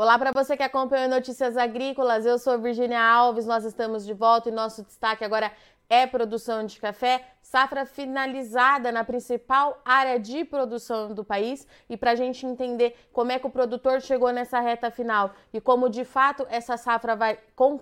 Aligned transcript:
Olá 0.00 0.18
para 0.18 0.32
você 0.32 0.56
que 0.56 0.62
acompanha 0.62 1.06
Notícias 1.06 1.58
Agrícolas, 1.58 2.24
eu 2.24 2.38
sou 2.38 2.58
Virginia 2.58 3.02
Alves, 3.02 3.44
nós 3.44 3.66
estamos 3.66 4.06
de 4.06 4.14
volta 4.14 4.48
e 4.48 4.50
nosso 4.50 4.82
destaque 4.82 5.22
agora 5.22 5.52
é 5.90 6.06
produção 6.06 6.64
de 6.64 6.78
café, 6.78 7.26
safra 7.42 7.84
finalizada 7.84 8.92
na 8.92 9.02
principal 9.02 9.82
área 9.84 10.20
de 10.20 10.44
produção 10.44 11.12
do 11.12 11.24
país. 11.24 11.66
E 11.88 11.96
para 11.96 12.12
a 12.12 12.14
gente 12.14 12.46
entender 12.46 12.94
como 13.12 13.32
é 13.32 13.40
que 13.40 13.46
o 13.46 13.50
produtor 13.50 14.00
chegou 14.00 14.30
nessa 14.30 14.60
reta 14.60 14.88
final 14.88 15.32
e 15.52 15.60
como 15.60 15.90
de 15.90 16.04
fato 16.04 16.46
essa 16.48 16.76
safra 16.76 17.16
vai 17.16 17.38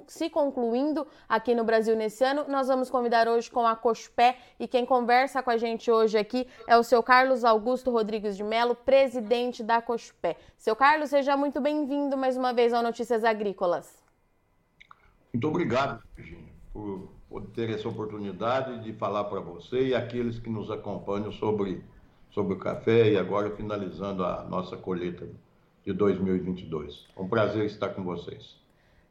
se 0.07 0.31
concluindo 0.31 1.07
aqui 1.29 1.55
no 1.55 1.65
Brasil 1.65 1.95
nesse 1.95 2.25
ano, 2.25 2.47
nós 2.49 2.67
vamos 2.69 2.89
convidar 2.89 3.29
hoje 3.29 3.51
com 3.51 3.67
a 3.67 3.77
Cospé 3.77 4.39
e 4.59 4.67
quem 4.67 4.87
conversa 4.87 5.43
com 5.43 5.51
a 5.51 5.59
gente 5.59 5.91
hoje 5.91 6.17
aqui 6.17 6.49
é 6.67 6.79
o 6.79 6.83
seu 6.83 7.03
Carlos 7.03 7.45
Augusto 7.45 7.91
Rodrigues 7.91 8.39
de 8.39 8.43
Melo, 8.43 8.75
presidente 8.75 9.63
da 9.63 9.83
Cospé. 9.83 10.37
Seu 10.57 10.75
Carlos, 10.75 11.11
seja 11.11 11.37
muito 11.37 11.61
bem-vindo 11.61 12.17
mais 12.17 12.39
uma 12.39 12.55
vez 12.55 12.73
ao 12.73 12.83
Notícias 12.83 13.23
Agrícolas. 13.23 14.03
Muito 15.31 15.47
obrigado, 15.47 16.03
Virginia, 16.17 16.55
por 16.73 17.18
ter 17.55 17.71
essa 17.71 17.89
oportunidade 17.89 18.83
de 18.83 18.93
falar 18.95 19.25
para 19.25 19.41
você 19.41 19.89
e 19.89 19.95
aqueles 19.95 20.39
que 20.39 20.49
nos 20.49 20.71
acompanham 20.71 21.31
sobre, 21.33 21.83
sobre 22.31 22.55
o 22.55 22.59
café 22.59 23.13
e 23.13 23.19
agora 23.19 23.55
finalizando 23.55 24.25
a 24.25 24.45
nossa 24.45 24.77
colheita 24.77 25.29
de 25.85 25.93
2022. 25.93 27.07
É 27.17 27.21
um 27.21 27.29
prazer 27.29 27.67
estar 27.67 27.91
com 27.91 28.03
vocês. 28.03 28.57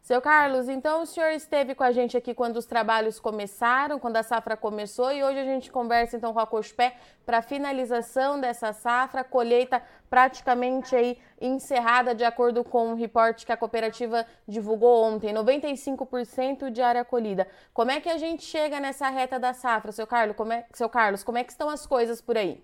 Seu 0.08 0.22
Carlos, 0.22 0.70
então 0.70 1.02
o 1.02 1.06
senhor 1.06 1.32
esteve 1.32 1.76
com 1.76 1.84
a 1.84 1.92
gente 1.92 2.16
aqui 2.16 2.34
quando 2.34 2.56
os 2.56 2.66
trabalhos 2.66 3.20
começaram, 3.20 4.00
quando 4.00 4.16
a 4.16 4.24
safra 4.24 4.56
começou, 4.56 5.12
e 5.12 5.22
hoje 5.22 5.38
a 5.38 5.44
gente 5.44 5.70
conversa 5.70 6.16
então 6.16 6.34
com 6.34 6.40
a 6.40 6.48
Cospé 6.48 6.96
para 7.26 7.40
a 7.40 7.42
finalização 7.42 8.40
dessa 8.40 8.72
safra, 8.72 9.22
colheita 9.26 9.84
praticamente 10.10 10.96
aí 10.96 11.18
encerrada 11.42 12.16
de 12.16 12.24
acordo 12.24 12.64
com 12.64 12.88
o 12.88 12.92
um 12.92 12.96
reporte 12.96 13.46
que 13.46 13.52
a 13.52 13.58
cooperativa 13.58 14.26
divulgou 14.48 15.04
ontem, 15.04 15.34
95% 15.34 16.70
de 16.70 16.82
área 16.82 17.04
colhida. 17.04 17.46
Como 17.74 17.92
é 17.92 18.00
que 18.00 18.08
a 18.08 18.18
gente 18.18 18.46
chega 18.46 18.80
nessa 18.80 19.10
reta 19.10 19.38
da 19.38 19.52
safra, 19.54 19.92
seu 19.92 20.08
Carlos? 20.08 20.38
Como 20.38 20.54
é, 20.54 20.66
seu 20.72 20.88
Carlos, 20.88 21.22
como 21.22 21.38
é 21.38 21.44
que 21.44 21.52
estão 21.52 21.68
as 21.68 21.86
coisas 21.86 22.22
por 22.22 22.38
aí? 22.38 22.64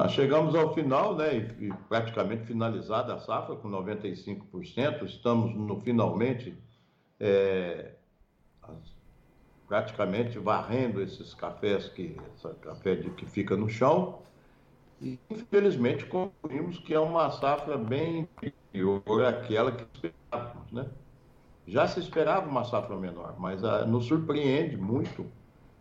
Ah, 0.00 0.06
chegamos 0.06 0.54
ao 0.54 0.72
final, 0.74 1.16
né, 1.16 1.38
e, 1.58 1.72
praticamente 1.88 2.44
finalizada 2.44 3.14
a 3.14 3.18
safra 3.18 3.56
com 3.56 3.68
95%. 3.68 5.04
Estamos 5.04 5.52
no 5.56 5.80
finalmente, 5.80 6.56
é, 7.18 7.94
praticamente 9.66 10.38
varrendo 10.38 11.02
esses 11.02 11.34
cafés 11.34 11.88
que, 11.88 12.16
café 12.60 12.94
de, 12.94 13.10
que 13.10 13.26
fica 13.26 13.56
no 13.56 13.68
chão. 13.68 14.20
E 15.00 15.18
infelizmente 15.28 16.06
concluímos 16.06 16.78
que 16.78 16.94
é 16.94 17.00
uma 17.00 17.32
safra 17.32 17.76
bem 17.76 18.28
inferior 18.40 19.24
àquela 19.24 19.72
que 19.72 19.82
esperávamos, 19.82 20.70
né? 20.70 20.86
Já 21.66 21.88
se 21.88 21.98
esperava 21.98 22.48
uma 22.48 22.62
safra 22.62 22.94
menor, 22.96 23.34
mas 23.36 23.64
ah, 23.64 23.84
nos 23.84 24.04
surpreende 24.04 24.76
muito 24.76 25.26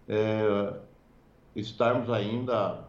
é, 0.08 0.74
estarmos 1.56 2.10
ainda 2.10 2.87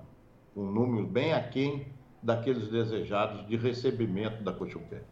um 0.58 0.72
número 0.72 1.06
bem 1.06 1.32
aquém 1.32 1.86
daqueles 2.20 2.68
desejados 2.68 3.46
de 3.46 3.56
recebimento 3.56 4.42
da 4.42 4.52
Cochupé. 4.52 5.02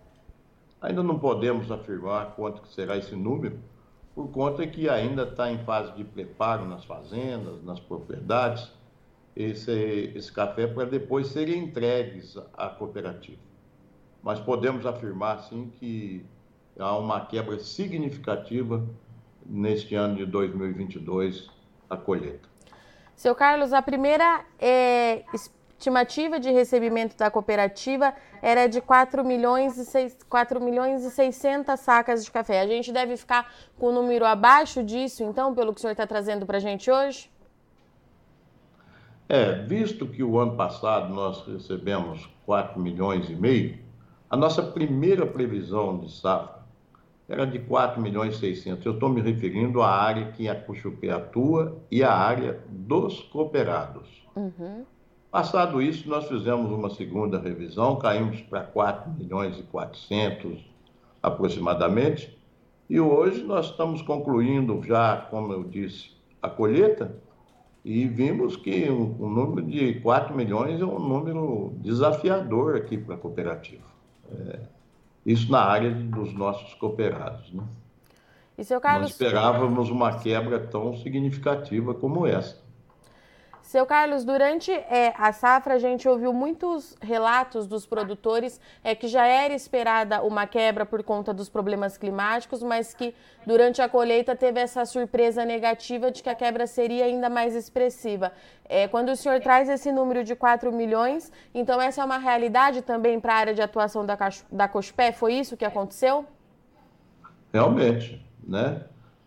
Ainda 0.81 1.03
não 1.05 1.19
podemos 1.19 1.71
afirmar 1.71 2.35
quanto 2.35 2.67
será 2.67 2.97
esse 2.97 3.15
número, 3.15 3.61
por 4.13 4.29
conta 4.31 4.67
que 4.67 4.89
ainda 4.89 5.23
está 5.23 5.51
em 5.51 5.59
fase 5.59 5.93
de 5.93 6.03
preparo 6.03 6.67
nas 6.67 6.85
fazendas, 6.85 7.63
nas 7.63 7.79
propriedades, 7.79 8.73
esse, 9.37 10.13
esse 10.15 10.33
café 10.33 10.67
para 10.67 10.87
depois 10.87 11.29
serem 11.29 11.65
entregues 11.65 12.37
à 12.55 12.69
cooperativa. 12.69 13.41
Mas 14.23 14.41
podemos 14.41 14.85
afirmar, 14.85 15.45
sim, 15.45 15.71
que 15.79 16.25
há 16.79 16.97
uma 16.99 17.25
quebra 17.25 17.59
significativa 17.61 18.85
neste 19.45 19.95
ano 19.95 20.17
de 20.17 20.27
2022, 20.27 21.49
a 21.89 21.97
colheita. 21.97 22.56
Seu 23.17 23.35
Carlos, 23.35 23.73
a 23.73 23.81
primeira 23.81 24.45
é, 24.59 25.25
estimativa 25.79 26.39
de 26.39 26.51
recebimento 26.51 27.17
da 27.17 27.31
cooperativa 27.31 28.13
era 28.43 28.67
de 28.67 28.83
4 28.83 29.25
milhões, 29.25 29.79
e 29.79 29.87
6, 29.87 30.19
4 30.29 30.61
milhões 30.61 31.03
e 31.03 31.11
600 31.11 31.81
sacas 31.81 32.23
de 32.23 32.31
café. 32.31 32.61
A 32.61 32.67
gente 32.67 32.93
deve 32.93 33.17
ficar 33.17 33.51
com 33.79 33.87
o 33.87 33.91
um 33.91 33.95
número 33.95 34.27
abaixo 34.27 34.85
disso, 34.85 35.25
então, 35.25 35.55
pelo 35.55 35.73
que 35.73 35.79
o 35.79 35.81
senhor 35.81 35.93
está 35.93 36.07
trazendo 36.07 36.45
para 36.45 36.59
a 36.59 36.61
gente 36.61 36.91
hoje? 36.91 37.31
É, 39.31 39.63
visto 39.63 40.07
que 40.07 40.23
o 40.23 40.39
ano 40.39 40.55
passado 40.55 41.09
nós 41.13 41.45
recebemos 41.47 42.29
4 42.45 42.79
milhões 42.79 43.31
e 43.31 43.35
meio, 43.35 43.79
a 44.29 44.37
nossa 44.37 44.63
primeira 44.63 45.27
previsão 45.27 45.99
de 45.99 46.13
safra 46.13 46.56
era 47.29 47.47
de 47.47 47.59
4 47.59 48.01
milhões 48.01 48.37
e 48.37 48.39
600. 48.39 48.85
Eu 48.87 48.93
estou 48.95 49.09
me 49.09 49.21
referindo 49.21 49.83
à 49.83 49.91
área 49.91 50.31
que 50.33 50.49
a 50.49 50.55
Cuxupé 50.55 51.11
atua 51.11 51.77
e 51.91 52.03
à 52.03 52.13
área 52.13 52.61
dos 52.69 53.21
cooperados. 53.23 54.09
Uhum. 54.37 54.85
Passado 55.31 55.83
isso, 55.83 56.09
nós 56.09 56.27
fizemos 56.29 56.71
uma 56.71 56.89
segunda 56.89 57.39
revisão, 57.39 57.97
caímos 57.97 58.41
para 58.43 58.63
4 58.63 59.11
milhões 59.11 59.59
e 59.59 59.63
400 59.65 60.65
aproximadamente, 61.23 62.39
e 62.89 63.01
hoje 63.01 63.43
nós 63.43 63.67
estamos 63.67 64.01
concluindo 64.03 64.81
já, 64.85 65.17
como 65.29 65.53
eu 65.53 65.65
disse, 65.65 66.13
a 66.41 66.49
colheita, 66.49 67.21
e 67.85 68.07
vimos 68.07 68.57
que 68.57 68.89
o, 68.89 69.17
um 69.21 69.29
número 69.29 69.67
de 69.67 70.01
4 70.01 70.35
milhões 70.35 70.81
é 70.81 70.85
um 70.85 70.99
número 70.99 71.75
desafiador 71.81 72.77
aqui 72.77 72.97
para 72.97 73.17
a 73.17 73.19
cooperativa. 73.19 73.85
É, 74.31 74.61
isso 75.27 75.51
na 75.51 75.61
área 75.61 75.91
dos 75.91 76.33
nossos 76.33 76.73
cooperados. 76.75 77.53
Né? 77.53 77.65
E 78.57 78.65
seu 78.65 78.81
Carlos... 78.81 79.03
Não 79.03 79.09
esperávamos 79.09 79.91
uma 79.91 80.21
quebra 80.21 80.61
tão 80.61 80.97
significativa 80.97 81.93
como 81.93 82.27
essa. 82.27 82.65
Seu 83.67 83.85
Carlos, 83.85 84.25
durante 84.25 84.71
é, 84.71 85.13
a 85.19 85.33
safra 85.33 85.75
a 85.75 85.79
gente 85.79 86.09
ouviu 86.09 86.33
muitos 86.33 86.97
relatos 87.03 87.67
dos 87.67 87.85
produtores 87.85 88.61
é, 88.85 88.95
que 88.95 89.09
já 89.09 89.27
era 89.27 89.53
esperada 89.53 90.23
uma 90.23 90.47
quebra 90.47 90.87
por 90.87 91.03
conta 91.03 91.35
dos 91.35 91.49
problemas 91.49 91.99
climáticos, 91.99 92.63
mas 92.63 92.95
que 92.95 93.13
durante 93.45 93.83
a 93.83 93.89
colheita 93.89 94.37
teve 94.37 94.61
essa 94.61 94.85
surpresa 94.85 95.45
negativa 95.45 96.13
de 96.13 96.23
que 96.23 96.29
a 96.29 96.35
quebra 96.37 96.65
seria 96.69 97.07
ainda 97.07 97.29
mais 97.29 97.57
expressiva. 97.57 98.31
É, 98.69 98.87
quando 98.87 99.09
o 99.09 99.17
senhor 99.17 99.41
traz 99.41 99.69
esse 99.69 99.91
número 99.91 100.23
de 100.23 100.37
4 100.37 100.71
milhões, 100.71 101.33
então 101.53 101.81
essa 101.81 102.03
é 102.03 102.05
uma 102.05 102.19
realidade 102.19 102.83
também 102.83 103.19
para 103.19 103.35
a 103.35 103.37
área 103.37 103.55
de 103.55 103.63
atuação 103.63 104.07
da, 104.07 104.17
da? 104.49 104.71
Foi 105.13 105.35
isso 105.35 105.57
que 105.57 105.65
aconteceu? 105.65 106.25
Realmente, 107.53 108.25
né? 108.47 108.85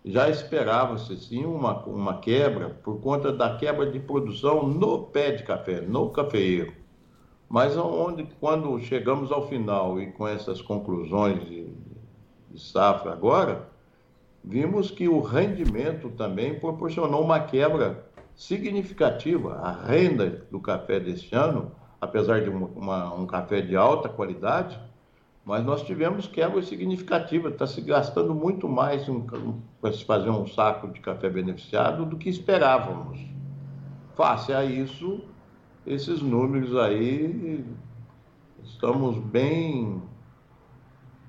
Já 0.10 0.28
esperava-se 0.28 1.16
sim 1.18 1.46
uma, 1.46 1.84
uma 1.86 2.18
quebra 2.18 2.70
por 2.84 3.00
conta 3.00 3.32
da 3.32 3.56
quebra 3.58 3.92
de 3.92 4.00
produção 4.00 4.68
no 4.68 5.04
pé 5.04 5.32
de 5.34 5.44
café, 5.44 5.82
no 5.82 6.10
cafeeiro. 6.10 6.74
Mas 7.48 7.78
onde, 7.78 8.28
quando 8.40 8.80
chegamos 8.80 9.32
ao 9.32 9.48
final 9.48 10.02
e 10.02 10.12
com 10.12 10.28
essas 10.28 10.62
conclusões 10.62 11.48
de, 11.48 11.68
de 12.50 12.60
safra 12.60 13.12
agora, 13.12 13.70
vimos 14.44 14.90
que 14.90 15.08
o 15.08 15.20
rendimento 15.20 16.10
também 16.10 16.60
proporcionou 16.60 17.24
uma 17.24 17.42
quebra 17.42 18.06
significativa. 18.36 19.60
A 19.62 19.72
renda 19.72 20.48
do 20.50 20.60
café 20.60 21.00
deste 21.00 21.36
ano, 21.36 21.72
apesar 22.02 22.42
de 22.42 22.50
uma, 22.50 23.14
um 23.14 23.28
café 23.28 23.62
de 23.62 23.76
alta 23.76 24.10
qualidade, 24.10 24.80
mas 25.50 25.66
nós 25.66 25.82
tivemos 25.82 26.28
quebra 26.28 26.62
significativa, 26.62 27.50
está 27.50 27.66
se 27.66 27.82
gastando 27.82 28.36
muito 28.36 28.70
mais 28.70 29.08
para 29.82 29.92
se 29.92 30.06
fazer 30.06 30.30
um 30.30 30.46
saco 30.46 30.90
de 30.90 31.00
café 31.00 31.28
beneficiado 31.28 32.06
do 32.06 32.18
que 32.18 32.30
esperávamos. 32.30 33.20
Face 34.16 34.54
a 34.54 34.64
isso, 34.64 35.22
esses 35.88 36.22
números 36.22 36.76
aí, 36.78 37.66
estamos 38.64 39.18
bem, 39.18 40.00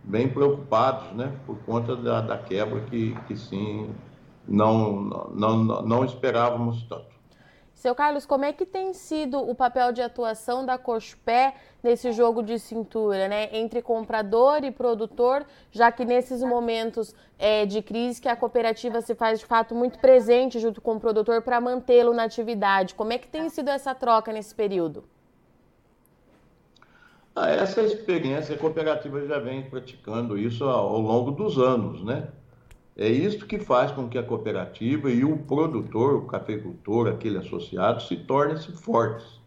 bem 0.04 0.28
preocupados, 0.28 1.10
né? 1.16 1.34
Por 1.46 1.56
conta 1.60 1.96
da, 1.96 2.20
da 2.20 2.36
quebra 2.36 2.82
que, 2.82 3.14
que 3.26 3.34
sim, 3.34 3.88
não, 4.46 5.30
não, 5.34 5.64
não 5.64 6.04
esperávamos 6.04 6.82
tanto. 6.82 7.19
Seu 7.80 7.94
Carlos, 7.94 8.26
como 8.26 8.44
é 8.44 8.52
que 8.52 8.66
tem 8.66 8.92
sido 8.92 9.38
o 9.38 9.54
papel 9.54 9.90
de 9.90 10.02
atuação 10.02 10.66
da 10.66 10.76
Cospé 10.76 11.54
nesse 11.82 12.12
jogo 12.12 12.42
de 12.42 12.58
cintura, 12.58 13.26
né, 13.26 13.48
entre 13.56 13.80
comprador 13.80 14.62
e 14.64 14.70
produtor, 14.70 15.46
já 15.72 15.90
que 15.90 16.04
nesses 16.04 16.42
momentos 16.42 17.14
é, 17.38 17.64
de 17.64 17.80
crise 17.80 18.20
que 18.20 18.28
a 18.28 18.36
cooperativa 18.36 19.00
se 19.00 19.14
faz 19.14 19.40
de 19.40 19.46
fato 19.46 19.74
muito 19.74 19.98
presente 19.98 20.60
junto 20.60 20.78
com 20.82 20.96
o 20.96 21.00
produtor 21.00 21.40
para 21.40 21.58
mantê-lo 21.58 22.12
na 22.12 22.24
atividade. 22.24 22.94
Como 22.94 23.14
é 23.14 23.16
que 23.16 23.28
tem 23.28 23.48
sido 23.48 23.68
essa 23.70 23.94
troca 23.94 24.30
nesse 24.30 24.54
período? 24.54 25.02
Ah, 27.34 27.48
essa 27.48 27.80
experiência 27.80 28.56
a 28.56 28.58
cooperativa 28.58 29.26
já 29.26 29.38
vem 29.38 29.70
praticando 29.70 30.36
isso 30.36 30.64
ao 30.64 31.00
longo 31.00 31.30
dos 31.30 31.56
anos, 31.56 32.04
né? 32.04 32.28
É 33.00 33.08
isso 33.08 33.46
que 33.46 33.58
faz 33.58 33.90
com 33.90 34.10
que 34.10 34.18
a 34.18 34.22
cooperativa 34.22 35.10
e 35.10 35.24
o 35.24 35.38
produtor, 35.38 36.16
o 36.16 36.26
cafeicultor, 36.26 37.08
aquele 37.08 37.38
associado, 37.38 38.02
se 38.02 38.14
tornem-se 38.14 38.72
fortes. 38.72 39.40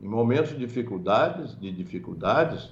Em 0.00 0.06
momentos 0.06 0.50
de 0.50 0.58
dificuldades, 0.58 1.58
de 1.58 1.72
dificuldades, 1.72 2.70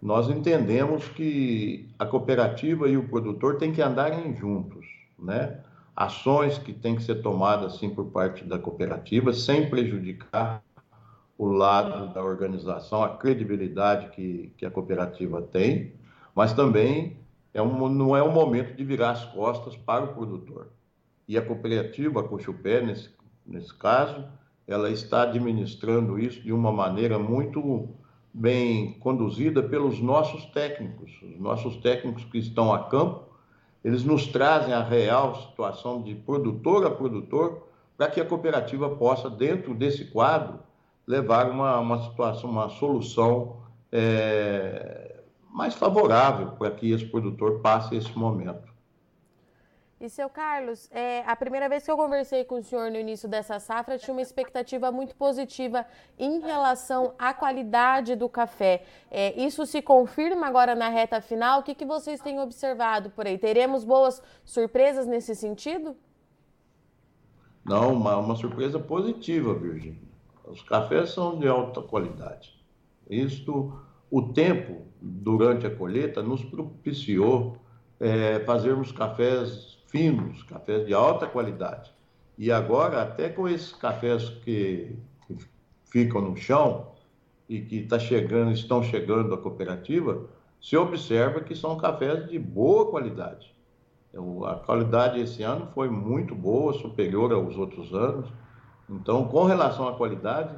nós 0.00 0.30
entendemos 0.30 1.08
que 1.08 1.88
a 1.98 2.06
cooperativa 2.06 2.88
e 2.88 2.96
o 2.96 3.08
produtor 3.08 3.56
têm 3.56 3.72
que 3.72 3.82
andarem 3.82 4.32
juntos, 4.36 4.86
né? 5.18 5.58
Ações 5.96 6.56
que 6.56 6.72
têm 6.72 6.94
que 6.94 7.02
ser 7.02 7.16
tomadas, 7.20 7.78
sim, 7.80 7.90
por 7.90 8.04
parte 8.12 8.44
da 8.44 8.60
cooperativa, 8.60 9.32
sem 9.32 9.68
prejudicar 9.68 10.62
o 11.36 11.48
lado 11.48 12.14
da 12.14 12.22
organização, 12.22 13.02
a 13.02 13.16
credibilidade 13.16 14.10
que, 14.10 14.52
que 14.56 14.64
a 14.64 14.70
cooperativa 14.70 15.42
tem, 15.42 15.94
mas 16.32 16.52
também 16.52 17.16
é 17.58 17.62
um, 17.62 17.88
não 17.88 18.16
é 18.16 18.22
o 18.22 18.30
momento 18.30 18.74
de 18.76 18.84
virar 18.84 19.10
as 19.10 19.24
costas 19.24 19.76
para 19.76 20.04
o 20.04 20.14
produtor. 20.14 20.68
E 21.26 21.36
a 21.36 21.42
cooperativa, 21.42 22.20
a 22.20 22.24
Cochupé, 22.24 22.80
nesse, 22.80 23.10
nesse 23.44 23.74
caso, 23.74 24.24
ela 24.66 24.88
está 24.90 25.22
administrando 25.22 26.18
isso 26.18 26.40
de 26.40 26.52
uma 26.52 26.70
maneira 26.70 27.18
muito 27.18 27.88
bem 28.32 28.92
conduzida 29.00 29.62
pelos 29.62 30.00
nossos 30.00 30.46
técnicos. 30.46 31.10
Os 31.22 31.40
nossos 31.40 31.76
técnicos 31.78 32.24
que 32.24 32.38
estão 32.38 32.72
a 32.72 32.84
campo, 32.84 33.24
eles 33.82 34.04
nos 34.04 34.28
trazem 34.28 34.72
a 34.72 34.82
real 34.82 35.34
situação 35.34 36.02
de 36.02 36.14
produtor 36.14 36.86
a 36.86 36.90
produtor 36.90 37.66
para 37.96 38.08
que 38.08 38.20
a 38.20 38.24
cooperativa 38.24 38.88
possa, 38.90 39.28
dentro 39.28 39.74
desse 39.74 40.04
quadro, 40.04 40.60
levar 41.04 41.50
uma, 41.50 41.80
uma 41.80 42.02
situação, 42.04 42.48
uma 42.48 42.68
solução 42.68 43.56
é, 43.90 45.07
mais 45.58 45.74
favorável 45.74 46.52
para 46.52 46.70
que 46.70 46.92
esse 46.92 47.04
produtor 47.04 47.58
passe 47.58 47.96
esse 47.96 48.16
momento. 48.16 48.72
E 50.00 50.08
seu 50.08 50.30
Carlos, 50.30 50.88
é, 50.92 51.24
a 51.26 51.34
primeira 51.34 51.68
vez 51.68 51.84
que 51.84 51.90
eu 51.90 51.96
conversei 51.96 52.44
com 52.44 52.60
o 52.60 52.62
senhor 52.62 52.92
no 52.92 52.96
início 52.96 53.28
dessa 53.28 53.58
safra, 53.58 53.98
tinha 53.98 54.14
uma 54.14 54.22
expectativa 54.22 54.92
muito 54.92 55.16
positiva 55.16 55.84
em 56.16 56.38
relação 56.38 57.12
à 57.18 57.34
qualidade 57.34 58.14
do 58.14 58.28
café. 58.28 58.84
É, 59.10 59.36
isso 59.36 59.66
se 59.66 59.82
confirma 59.82 60.46
agora 60.46 60.76
na 60.76 60.88
reta 60.88 61.20
final? 61.20 61.58
O 61.58 61.62
que, 61.64 61.74
que 61.74 61.84
vocês 61.84 62.20
têm 62.20 62.38
observado 62.38 63.10
por 63.10 63.26
aí? 63.26 63.36
Teremos 63.36 63.82
boas 63.82 64.22
surpresas 64.44 65.08
nesse 65.08 65.34
sentido? 65.34 65.96
Não, 67.64 67.94
uma, 67.94 68.16
uma 68.16 68.36
surpresa 68.36 68.78
positiva, 68.78 69.52
Virgínia. 69.54 70.08
Os 70.44 70.62
cafés 70.62 71.10
são 71.10 71.36
de 71.36 71.48
alta 71.48 71.82
qualidade. 71.82 72.56
Isto, 73.10 73.76
o 74.08 74.32
tempo 74.32 74.87
durante 75.00 75.66
a 75.66 75.70
colheita 75.74 76.22
nos 76.22 76.44
propiciou 76.44 77.56
é, 78.00 78.40
fazermos 78.40 78.92
cafés 78.92 79.78
finos, 79.88 80.42
cafés 80.44 80.86
de 80.86 80.94
alta 80.94 81.26
qualidade. 81.26 81.92
E 82.36 82.52
agora, 82.52 83.02
até 83.02 83.28
com 83.28 83.48
esses 83.48 83.72
cafés 83.72 84.28
que, 84.28 84.96
que 85.26 85.36
ficam 85.90 86.20
no 86.20 86.36
chão 86.36 86.92
e 87.48 87.60
que 87.60 87.82
tá 87.82 87.98
chegando, 87.98 88.52
estão 88.52 88.82
chegando 88.82 89.34
à 89.34 89.38
cooperativa, 89.38 90.26
se 90.60 90.76
observa 90.76 91.40
que 91.40 91.54
são 91.54 91.76
cafés 91.76 92.28
de 92.28 92.38
boa 92.38 92.90
qualidade. 92.90 93.54
Então, 94.10 94.44
a 94.44 94.56
qualidade 94.56 95.20
esse 95.20 95.42
ano 95.42 95.68
foi 95.74 95.88
muito 95.88 96.34
boa, 96.34 96.72
superior 96.72 97.32
aos 97.32 97.56
outros 97.56 97.92
anos. 97.94 98.30
Então, 98.88 99.26
com 99.28 99.44
relação 99.44 99.88
à 99.88 99.94
qualidade, 99.94 100.54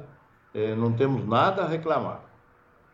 eh, 0.53 0.75
não 0.75 0.93
temos 0.93 1.25
nada 1.27 1.63
a 1.63 1.67
reclamar, 1.67 2.30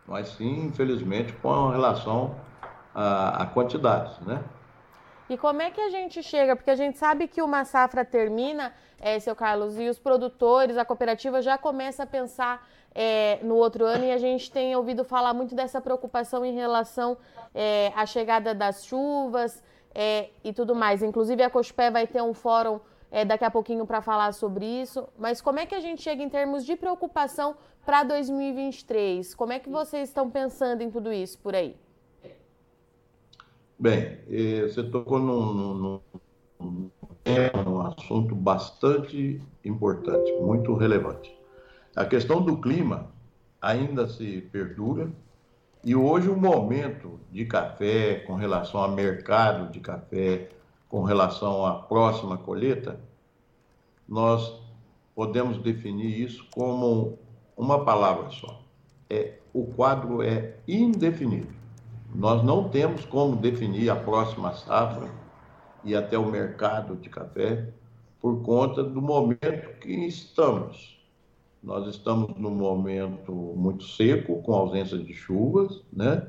mas 0.07 0.29
sim, 0.29 0.65
infelizmente, 0.65 1.33
com 1.33 1.69
relação 1.69 2.35
à, 2.95 3.43
à 3.43 3.45
quantidade, 3.45 4.15
né? 4.25 4.43
E 5.29 5.37
como 5.37 5.61
é 5.61 5.69
que 5.69 5.81
a 5.81 5.89
gente 5.89 6.23
chega? 6.23 6.55
Porque 6.55 6.71
a 6.71 6.75
gente 6.75 6.97
sabe 6.97 7.27
que 7.27 7.41
uma 7.41 7.65
safra 7.65 8.05
termina, 8.05 8.73
é, 8.97 9.19
seu 9.19 9.35
Carlos, 9.35 9.77
e 9.77 9.89
os 9.89 9.99
produtores, 9.99 10.77
a 10.77 10.85
cooperativa 10.85 11.41
já 11.41 11.57
começa 11.57 12.03
a 12.03 12.05
pensar 12.05 12.65
é, 12.95 13.39
no 13.43 13.55
outro 13.55 13.85
ano 13.85 14.05
e 14.05 14.11
a 14.11 14.17
gente 14.17 14.49
tem 14.49 14.73
ouvido 14.73 15.03
falar 15.03 15.33
muito 15.33 15.53
dessa 15.53 15.81
preocupação 15.81 16.45
em 16.45 16.55
relação 16.55 17.17
é, 17.53 17.91
à 17.93 18.05
chegada 18.05 18.55
das 18.55 18.85
chuvas 18.85 19.61
é, 19.93 20.29
e 20.43 20.53
tudo 20.53 20.73
mais. 20.73 21.03
Inclusive 21.03 21.43
a 21.43 21.49
Cospé 21.49 21.91
vai 21.91 22.07
ter 22.07 22.21
um 22.21 22.33
fórum 22.33 22.79
é, 23.11 23.23
daqui 23.25 23.45
a 23.45 23.51
pouquinho 23.51 23.85
para 23.85 24.01
falar 24.01 24.33
sobre 24.33 24.65
isso. 24.65 25.07
Mas 25.17 25.41
como 25.41 25.59
é 25.59 25.65
que 25.65 25.75
a 25.75 25.79
gente 25.79 26.01
chega 26.01 26.21
em 26.21 26.29
termos 26.29 26.65
de 26.65 26.75
preocupação 26.75 27.55
para 27.85 28.03
2023? 28.03 29.33
Como 29.35 29.53
é 29.53 29.59
que 29.59 29.69
vocês 29.69 30.09
estão 30.09 30.29
pensando 30.29 30.81
em 30.81 30.91
tudo 30.91 31.11
isso 31.11 31.39
por 31.39 31.55
aí? 31.55 31.75
Bem, 33.79 34.19
eh, 34.29 34.63
você 34.63 34.83
tocou 34.83 35.19
num, 35.19 36.01
num, 36.59 36.91
num 37.65 37.81
assunto 37.81 38.33
bastante 38.33 39.41
importante, 39.63 40.31
muito 40.41 40.73
relevante. 40.73 41.35
A 41.95 42.05
questão 42.05 42.41
do 42.41 42.59
clima 42.59 43.11
ainda 43.61 44.07
se 44.07 44.41
perdura 44.51 45.11
e 45.83 45.95
hoje 45.95 46.29
o 46.29 46.35
momento 46.35 47.19
de 47.31 47.45
café 47.45 48.15
com 48.25 48.33
relação 48.33 48.81
ao 48.81 48.91
mercado 48.91 49.71
de 49.71 49.79
café, 49.79 50.49
com 50.89 51.03
relação 51.03 51.65
à 51.65 51.75
próxima 51.75 52.37
colheita, 52.37 52.99
nós 54.07 54.59
podemos 55.13 55.57
definir 55.57 56.21
isso 56.21 56.45
como 56.53 57.17
uma 57.57 57.83
palavra 57.83 58.29
só. 58.29 58.61
É, 59.09 59.39
o 59.53 59.65
quadro 59.65 60.21
é 60.21 60.55
indefinido. 60.67 61.49
Nós 62.13 62.43
não 62.43 62.69
temos 62.69 63.05
como 63.05 63.35
definir 63.35 63.89
a 63.89 63.95
próxima 63.95 64.53
safra 64.53 65.09
e 65.83 65.95
até 65.95 66.17
o 66.17 66.25
mercado 66.25 66.95
de 66.95 67.09
café 67.09 67.69
por 68.19 68.41
conta 68.41 68.83
do 68.83 69.01
momento 69.01 69.79
que 69.79 69.91
estamos. 69.91 70.97
Nós 71.61 71.87
estamos 71.87 72.35
num 72.37 72.51
momento 72.51 73.31
muito 73.31 73.83
seco, 73.83 74.41
com 74.41 74.53
ausência 74.53 74.97
de 74.97 75.13
chuvas, 75.13 75.83
né? 75.91 76.27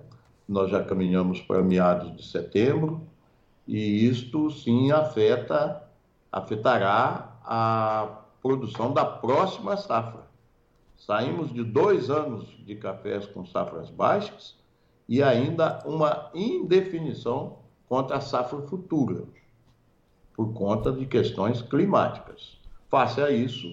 Nós 0.48 0.70
já 0.70 0.82
caminhamos 0.82 1.40
para 1.40 1.62
meados 1.62 2.16
de 2.16 2.24
setembro 2.24 3.02
e 3.68 4.08
isto 4.08 4.50
sim 4.50 4.90
afeta, 4.90 5.86
afetará 6.32 7.38
a 7.44 8.22
produção 8.42 8.94
da 8.94 9.04
próxima 9.04 9.76
safra. 9.76 10.26
Saímos 10.96 11.52
de 11.52 11.62
dois 11.62 12.08
anos 12.08 12.48
de 12.64 12.74
cafés 12.74 13.26
com 13.26 13.44
safras 13.44 13.90
baixas 13.90 14.56
e 15.06 15.22
ainda 15.22 15.82
uma 15.84 16.30
indefinição 16.34 17.58
contra 17.86 18.16
a 18.16 18.20
safra 18.22 18.62
futura, 18.62 19.24
por 20.34 20.54
conta 20.54 20.90
de 20.90 21.04
questões 21.04 21.60
climáticas. 21.60 22.58
Face 22.88 23.20
a 23.20 23.30
isso, 23.30 23.68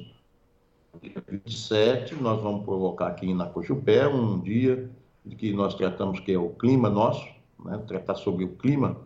dia 1.02 1.24
27, 1.26 2.16
nós 2.16 2.42
vamos 2.42 2.66
provocar 2.66 3.08
aqui 3.08 3.34
na 3.34 3.46
Cochupé 3.46 4.08
um 4.08 4.42
dia 4.42 4.90
que 5.38 5.54
nós 5.54 5.74
tratamos 5.74 6.20
que 6.20 6.34
é 6.34 6.38
o 6.38 6.50
clima 6.50 6.90
nosso, 6.90 7.26
né? 7.64 7.82
tratar 7.88 8.16
sobre 8.16 8.44
o 8.44 8.56
clima, 8.56 8.98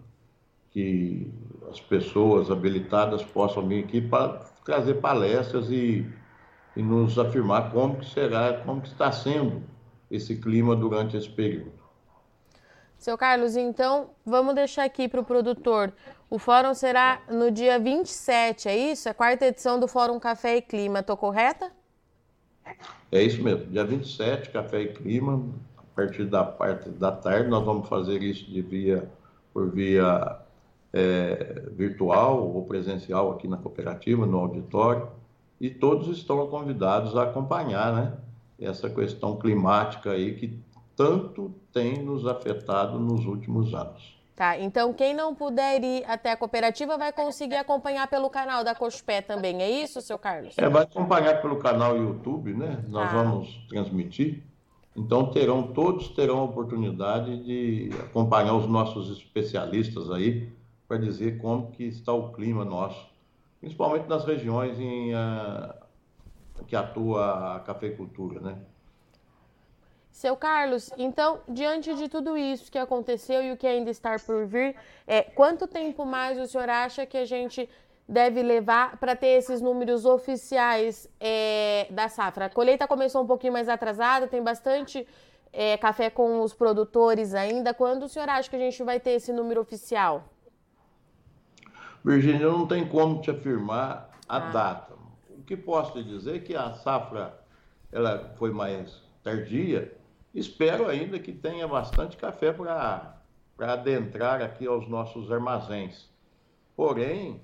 que 0.72 1.32
as 1.70 1.80
pessoas 1.80 2.50
habilitadas 2.50 3.24
possam 3.24 3.68
vir 3.68 3.84
aqui 3.84 4.02
para 4.02 4.40
trazer 4.64 4.96
palestras 4.96 5.70
e, 5.70 6.06
e 6.76 6.82
nos 6.82 7.18
afirmar 7.18 7.72
como 7.72 7.98
que 7.98 8.06
será, 8.06 8.62
como 8.66 8.82
que 8.82 8.88
está 8.88 9.12
sendo 9.12 9.64
esse 10.10 10.36
clima 10.36 10.76
durante 10.76 11.18
esse 11.18 11.30
período. 11.30 11.72
Seu 12.98 13.18
Carlos, 13.18 13.56
então 13.56 14.10
vamos 14.26 14.54
deixar 14.56 14.84
aqui 14.84 15.08
para 15.08 15.22
o 15.22 15.24
produtor. 15.24 15.94
O 16.30 16.38
fórum 16.38 16.74
será 16.74 17.22
no 17.30 17.50
dia 17.50 17.80
27, 17.80 18.68
é 18.68 18.78
isso? 18.92 19.08
É 19.08 19.12
a 19.12 19.14
quarta 19.14 19.46
edição 19.46 19.80
do 19.80 19.88
Fórum 19.88 20.20
Café 20.20 20.58
e 20.58 20.62
Clima, 20.62 21.00
estou 21.00 21.16
correta? 21.16 21.72
É 23.12 23.24
isso 23.24 23.42
mesmo, 23.42 23.66
dia 23.68 23.86
27, 23.86 24.52
Café 24.52 24.82
e 24.82 24.94
Clima, 24.94 25.44
a 25.78 25.84
partir 25.96 26.26
da 26.26 26.44
parte 26.44 26.90
da 26.90 27.12
tarde, 27.12 27.50
nós 27.50 27.64
vamos 27.64 27.88
fazer 27.88 28.22
isso 28.22 28.46
de 28.46 28.62
via, 28.62 29.10
por 29.54 29.72
via 29.72 30.38
é, 30.94 31.64
virtual 31.72 32.48
ou 32.48 32.66
presencial 32.66 33.32
aqui 33.32 33.48
na 33.48 33.58
cooperativa, 33.58 34.26
no 34.26 34.40
auditório, 34.40 35.08
e 35.60 35.70
todos 35.70 36.08
estão 36.08 36.48
convidados 36.48 37.16
a 37.16 37.24
acompanhar 37.24 37.94
né, 37.94 38.14
essa 38.60 38.90
questão 38.90 39.38
climática 39.38 40.12
aí 40.12 40.36
que 40.36 40.60
tanto 40.96 41.54
tem 41.72 42.04
nos 42.04 42.26
afetado 42.26 43.00
nos 43.00 43.26
últimos 43.26 43.74
anos. 43.74 44.18
Tá, 44.36 44.58
então 44.58 44.94
quem 44.94 45.14
não 45.14 45.36
puder 45.36 45.84
ir 45.84 46.06
até 46.08 46.32
a 46.32 46.38
cooperativa 46.38 46.98
vai 46.98 47.12
conseguir 47.12 47.56
acompanhar 47.56 48.08
pelo 48.08 48.30
canal 48.30 48.64
da 48.64 48.74
Cospé 48.74 49.22
também, 49.22 49.62
é 49.62 49.70
isso, 49.70 50.02
seu 50.02 50.18
Carlos? 50.18 50.58
É, 50.58 50.70
vai 50.70 50.84
acompanhar 50.84 51.42
pelo 51.42 51.58
canal 51.58 51.98
YouTube, 51.98 52.54
né? 52.54 52.84
Nós 52.88 53.12
tá. 53.12 53.22
vamos 53.22 53.50
transmitir. 53.68 54.42
Então 54.96 55.30
terão, 55.30 55.64
todos 55.64 56.08
terão 56.10 56.40
a 56.40 56.44
oportunidade 56.44 57.44
de 57.44 57.90
acompanhar 58.00 58.54
os 58.54 58.66
nossos 58.66 59.12
especialistas 59.18 60.10
aí 60.10 60.50
para 60.90 60.98
dizer 60.98 61.38
como 61.38 61.70
que 61.70 61.84
está 61.84 62.12
o 62.12 62.34
clima 62.34 62.66
nosso, 62.66 63.08
principalmente 63.60 64.08
nas 64.08 64.26
regiões 64.26 64.80
em, 64.80 65.14
uh, 65.14 65.72
que 66.66 66.76
atua 66.76 67.58
a 67.58 67.60
cafeicultura, 67.60 68.40
né? 68.42 68.58
Seu 70.10 70.36
Carlos, 70.36 70.90
então, 70.98 71.42
diante 71.48 71.94
de 71.94 72.10
tudo 72.10 72.36
isso 72.36 72.72
que 72.72 72.78
aconteceu 72.80 73.44
e 73.44 73.52
o 73.52 73.58
que 73.58 73.68
ainda 73.68 73.92
está 73.92 74.18
por 74.18 74.48
vir, 74.48 74.76
é, 75.06 75.22
quanto 75.22 75.68
tempo 75.68 76.04
mais 76.04 76.40
o 76.40 76.48
senhor 76.48 76.68
acha 76.68 77.06
que 77.06 77.18
a 77.18 77.24
gente 77.24 77.70
deve 78.08 78.42
levar 78.42 78.98
para 78.98 79.16
ter 79.16 79.38
esses 79.38 79.62
números 79.62 80.06
oficiais 80.06 81.08
é, 81.20 81.86
da 81.92 82.10
safra? 82.10 82.46
A 82.46 82.50
colheita 82.50 82.88
começou 82.88 83.22
um 83.22 83.28
pouquinho 83.28 83.54
mais 83.54 83.70
atrasada, 83.70 84.28
tem 84.28 84.42
bastante 84.42 85.08
é, 85.54 85.78
café 85.78 86.10
com 86.10 86.42
os 86.42 86.54
produtores 86.54 87.36
ainda. 87.36 87.76
Quando 87.76 88.04
o 88.04 88.10
senhor 88.10 88.28
acha 88.28 88.50
que 88.50 88.56
a 88.56 88.60
gente 88.60 88.82
vai 88.84 89.00
ter 89.00 89.12
esse 89.12 89.32
número 89.32 89.62
oficial? 89.62 90.24
Virgínia, 92.04 92.48
não 92.48 92.68
tenho 92.68 92.88
como 92.88 93.22
te 93.22 93.32
afirmar 93.32 94.10
a 94.28 94.38
ah. 94.38 94.52
data. 94.52 94.94
O 95.30 95.44
que 95.44 95.58
posso 95.58 95.94
te 95.94 96.04
dizer 96.04 96.36
é 96.38 96.40
que 96.40 96.56
a 96.56 96.74
safra 96.74 97.40
ela 97.92 98.34
foi 98.38 98.52
mais 98.52 99.02
tardia. 99.24 99.96
Espero 100.34 100.88
ainda 100.88 101.20
que 101.20 101.32
tenha 101.32 101.68
bastante 101.68 102.16
café 102.16 102.54
para 102.54 103.16
adentrar 103.60 104.42
aqui 104.42 104.68
aos 104.68 104.88
nossos 104.88 105.32
armazéns. 105.32 106.10
Porém, 106.76 107.42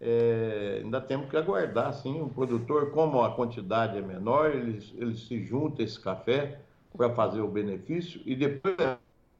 é, 0.00 0.80
ainda 0.82 1.00
temos 1.00 1.28
que 1.28 1.36
aguardar, 1.36 1.92
sim, 1.92 2.20
o 2.20 2.28
produtor, 2.28 2.92
como 2.92 3.20
a 3.22 3.34
quantidade 3.34 3.98
é 3.98 4.00
menor, 4.00 4.54
ele, 4.54 4.78
ele 4.94 5.16
se 5.16 5.42
junta 5.44 5.82
esse 5.82 5.98
café 5.98 6.60
para 6.96 7.12
fazer 7.14 7.40
o 7.40 7.48
benefício 7.48 8.20
e 8.24 8.36
depois 8.36 8.76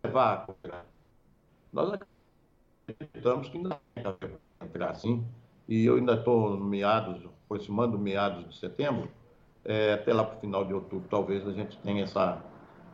levar 0.04 0.48
a. 0.64 0.82
Nós 1.72 1.98
acreditamos 2.88 3.48
que 3.48 3.58
ainda 3.58 3.80
tem 3.94 4.04
café 4.04 4.47
entrar, 4.68 4.94
sim, 4.94 5.24
e 5.66 5.84
eu 5.84 5.96
ainda 5.96 6.14
estou 6.14 6.58
meados, 6.58 7.20
aproximando 7.44 7.98
meados 7.98 8.48
de 8.48 8.58
setembro, 8.58 9.08
é, 9.64 9.94
até 9.94 10.12
lá 10.12 10.24
para 10.24 10.36
o 10.36 10.40
final 10.40 10.64
de 10.64 10.72
outubro, 10.72 11.08
talvez 11.10 11.46
a 11.46 11.52
gente 11.52 11.76
tenha 11.78 12.04
essa, 12.04 12.42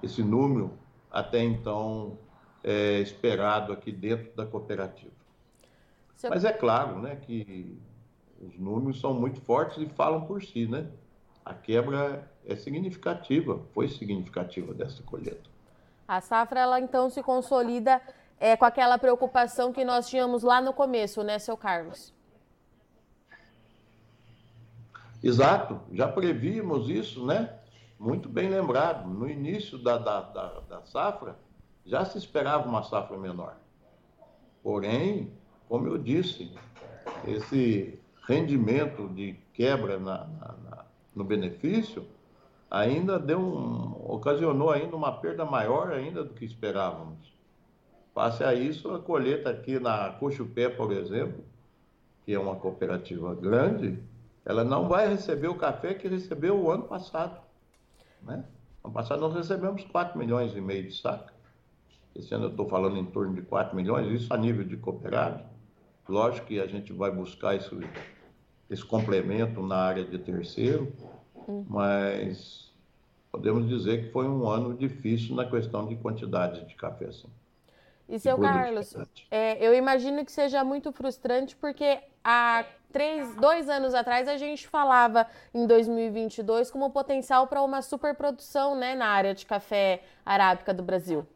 esse 0.03 0.23
número 0.23 0.73
até 1.11 1.43
então 1.43 2.19
é, 2.63 2.99
esperado 3.01 3.73
aqui 3.73 3.93
dentro 3.93 4.35
da 4.35 4.47
cooperativa. 4.47 5.13
Mas 6.29 6.45
é 6.45 6.53
claro 6.53 6.99
né, 7.01 7.17
que 7.17 7.79
os 8.41 8.59
números 8.59 9.01
são 9.01 9.13
muito 9.13 9.41
fortes 9.43 9.79
e 9.79 9.87
falam 9.87 10.23
por 10.23 10.43
si, 10.43 10.67
né? 10.67 10.89
A 11.45 11.53
quebra 11.53 12.31
é 12.47 12.57
significativa, 12.57 13.61
foi 13.73 13.89
significativa 13.89 14.73
dessa 14.73 15.03
colheita. 15.03 15.51
A 16.09 16.21
safra, 16.21 16.61
ela 16.61 16.81
então 16.81 17.11
se 17.11 17.23
consolida 17.23 18.01
é, 18.39 18.57
com 18.57 18.65
aquela 18.65 18.99
preocupação 18.99 19.73
que 19.73 19.85
nós 19.85 20.09
tínhamos 20.09 20.43
lá 20.43 20.61
no 20.61 20.73
começo, 20.73 21.23
né, 21.23 21.39
seu 21.39 21.57
Carlos? 21.57 22.13
Exato, 25.23 25.81
já 25.93 26.07
prevíamos 26.07 26.89
isso, 26.91 27.25
né? 27.25 27.55
Muito 27.99 28.29
bem 28.29 28.51
lembrado. 28.51 29.09
No 29.09 29.29
início 29.29 29.79
da, 29.79 29.97
da, 29.97 30.21
da, 30.21 30.61
da 30.61 30.83
safra, 30.83 31.37
já 31.87 32.05
se 32.05 32.19
esperava 32.19 32.69
uma 32.69 32.83
safra 32.83 33.17
menor. 33.17 33.57
Porém, 34.63 35.33
como 35.69 35.87
eu 35.89 35.97
disse, 35.97 36.53
esse 37.27 37.99
rendimento 38.27 39.09
de 39.09 39.35
quebra 39.53 39.99
na, 39.99 40.27
na, 40.27 40.55
na, 40.65 40.85
no 41.15 41.25
benefício 41.25 42.07
ainda 42.71 43.19
deu 43.19 43.39
um, 43.39 43.95
ocasionou 44.13 44.71
ainda 44.71 44.97
uma 44.97 45.13
perda 45.13 45.45
maior 45.45 45.93
ainda 45.93 46.25
do 46.25 46.35
que 46.35 46.45
esperávamos. 46.45 47.34
Passe 48.15 48.45
a 48.45 48.55
isso, 48.55 48.95
a 48.95 49.01
colheita 49.01 49.51
aqui 49.51 49.81
na 49.81 50.11
Cochupé, 50.11 50.69
por 50.69 50.93
exemplo, 50.93 51.45
que 52.25 52.33
é 52.33 52.39
uma 52.39 52.55
cooperativa 52.55 53.35
grande, 53.35 53.99
ela 54.45 54.63
não 54.63 54.89
vai 54.89 55.09
receber 55.09 55.49
o 55.49 55.57
café 55.57 55.95
que 55.95 56.07
recebeu 56.07 56.57
o 56.57 56.71
ano 56.71 56.85
passado. 56.85 57.41
Né? 58.23 58.45
Ano 58.85 58.95
passado 58.95 59.21
nós 59.21 59.35
recebemos 59.35 59.83
4 59.85 60.17
milhões 60.17 60.55
e 60.55 60.61
meio 60.61 60.85
de 60.85 60.97
saca. 60.97 61.35
Esse 62.15 62.33
ano 62.33 62.45
eu 62.45 62.51
estou 62.51 62.69
falando 62.69 62.97
em 62.97 63.05
torno 63.05 63.35
de 63.35 63.43
4 63.43 63.75
milhões, 63.75 64.09
isso 64.13 64.33
a 64.33 64.37
nível 64.37 64.65
de 64.65 64.77
cooperado. 64.77 65.43
Lógico 66.09 66.47
que 66.47 66.61
a 66.61 66.67
gente 66.69 66.93
vai 66.93 67.11
buscar 67.11 67.57
esse, 67.57 67.77
esse 68.71 68.85
complemento 68.85 69.61
na 69.61 69.77
área 69.77 70.05
de 70.05 70.19
terceiro, 70.19 70.93
hum. 71.49 71.65
mas 71.69 72.73
podemos 73.33 73.69
dizer 73.69 74.05
que 74.05 74.13
foi 74.13 74.29
um 74.29 74.49
ano 74.49 74.73
difícil 74.75 75.35
na 75.35 75.45
questão 75.45 75.89
de 75.89 75.97
quantidade 75.97 76.65
de 76.67 76.75
café. 76.77 77.11
Sim. 77.11 77.29
E, 78.09 78.19
seu 78.19 78.39
Carlos, 78.39 78.95
é, 79.31 79.67
eu 79.67 79.75
imagino 79.75 80.25
que 80.25 80.33
seja 80.33 80.63
muito 80.63 80.93
frustrante, 80.93 81.57
porque 81.57 82.01
há 82.23 82.65
três, 82.93 83.35
dois 83.37 83.69
anos 83.69 83.95
atrás 83.95 84.29
a 84.29 84.37
gente 84.37 84.69
falava 84.69 85.27
em 85.53 85.67
2022 85.67 86.71
como 86.71 86.91
potencial 86.91 87.47
para 87.47 87.63
uma 87.63 87.83
superprodução 87.83 88.77
né, 88.77 88.95
na 88.95 89.07
área 89.07 89.35
de 89.35 89.45
café 89.47 90.03
arábica 90.25 90.73
do 90.73 90.83
Brasil. 90.83 91.27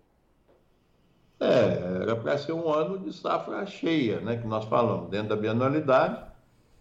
É, 1.41 2.03
era 2.03 2.17
para 2.17 2.37
ser 2.37 2.53
um 2.53 2.69
ano 2.73 2.99
de 2.99 3.13
safra 3.13 3.65
cheia, 3.65 4.21
né, 4.21 4.37
que 4.37 4.47
nós 4.47 4.65
falamos, 4.67 5.09
dentro 5.09 5.31
da 5.31 5.37
bianualidade, 5.37 6.29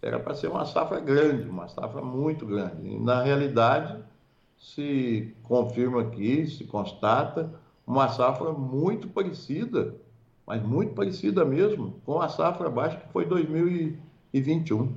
era 0.02 0.18
para 0.20 0.34
ser 0.34 0.48
uma 0.48 0.64
safra 0.64 1.00
grande, 1.00 1.48
uma 1.48 1.66
safra 1.68 2.02
muito 2.02 2.46
grande. 2.46 2.86
E, 2.86 2.98
na 3.00 3.22
realidade, 3.22 3.98
se 4.56 5.34
confirma 5.42 6.02
aqui, 6.02 6.46
se 6.46 6.64
constata, 6.64 7.52
uma 7.88 8.10
safra 8.10 8.52
muito 8.52 9.08
parecida, 9.08 9.96
mas 10.46 10.62
muito 10.62 10.92
parecida 10.92 11.42
mesmo, 11.42 11.94
com 12.04 12.20
a 12.20 12.28
safra 12.28 12.68
baixa 12.68 12.98
que 12.98 13.08
foi 13.08 13.24
2021. 13.24 14.92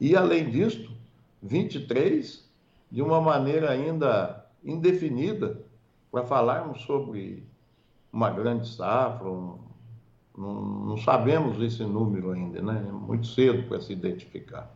E, 0.00 0.14
além 0.14 0.48
disso, 0.48 0.92
23, 1.42 2.48
de 2.90 3.02
uma 3.02 3.20
maneira 3.20 3.70
ainda 3.70 4.46
indefinida, 4.64 5.60
para 6.10 6.22
falarmos 6.24 6.82
sobre 6.82 7.44
uma 8.12 8.30
grande 8.30 8.68
safra, 8.68 9.28
um, 9.28 9.58
não, 10.38 10.96
sabemos 10.98 11.60
esse 11.60 11.82
número 11.82 12.30
ainda, 12.30 12.62
né? 12.62 12.86
É 12.88 12.92
muito 12.92 13.26
cedo 13.26 13.66
para 13.68 13.80
se 13.80 13.92
identificar. 13.92 14.72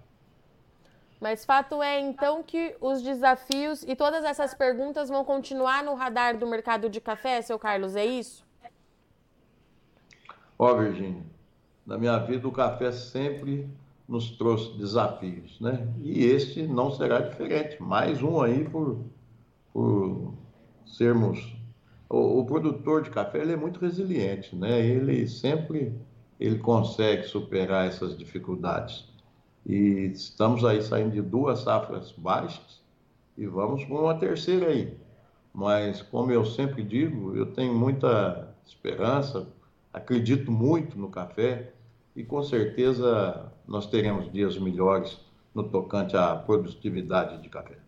Mas 1.20 1.44
fato 1.44 1.82
é, 1.82 2.00
então, 2.00 2.42
que 2.42 2.74
os 2.80 3.02
desafios 3.02 3.82
e 3.82 3.94
todas 3.94 4.24
essas 4.24 4.54
perguntas 4.54 5.08
vão 5.10 5.24
continuar 5.24 5.84
no 5.84 5.94
radar 5.94 6.38
do 6.38 6.46
mercado 6.46 6.88
de 6.88 7.00
café, 7.00 7.42
seu 7.42 7.58
Carlos, 7.58 7.94
é 7.94 8.06
isso? 8.06 8.44
Ó, 10.58 10.72
oh, 10.72 10.78
Virgínia, 10.78 11.22
na 11.86 11.98
minha 11.98 12.18
vida 12.18 12.48
o 12.48 12.52
café 12.52 12.90
sempre 12.92 13.68
nos 14.08 14.30
trouxe 14.30 14.76
desafios, 14.76 15.60
né? 15.60 15.86
E 16.00 16.24
este 16.24 16.62
não 16.66 16.90
será 16.90 17.20
diferente. 17.20 17.80
Mais 17.82 18.22
um 18.22 18.40
aí 18.40 18.68
por, 18.68 19.04
por 19.72 20.34
sermos 20.84 21.60
o, 22.10 22.40
o, 22.40 22.44
produtor 22.44 23.02
de 23.02 23.10
café 23.10 23.38
ele 23.38 23.52
é 23.52 23.56
muito 23.56 23.78
resiliente, 23.78 24.56
né? 24.56 24.84
Ele 24.84 25.28
sempre 25.28 25.94
ele 26.40 26.58
consegue 26.58 27.22
superar 27.22 27.86
essas 27.86 28.18
dificuldades. 28.18 29.08
E 29.66 30.10
estamos 30.12 30.64
aí 30.64 30.82
saindo 30.82 31.12
de 31.12 31.22
duas 31.22 31.60
safras 31.60 32.12
baixas 32.12 32.80
e 33.36 33.46
vamos 33.46 33.84
com 33.84 33.94
uma 33.94 34.14
terceira 34.14 34.68
aí. 34.68 34.96
Mas 35.52 36.00
como 36.02 36.30
eu 36.30 36.44
sempre 36.44 36.82
digo, 36.82 37.36
eu 37.36 37.46
tenho 37.46 37.74
muita 37.74 38.54
esperança, 38.64 39.46
acredito 39.92 40.50
muito 40.52 40.98
no 40.98 41.10
café 41.10 41.72
e 42.14 42.22
com 42.22 42.42
certeza 42.42 43.52
nós 43.66 43.86
teremos 43.86 44.32
dias 44.32 44.56
melhores 44.58 45.18
no 45.54 45.64
tocante 45.64 46.16
à 46.16 46.36
produtividade 46.36 47.42
de 47.42 47.48
café. 47.48 47.79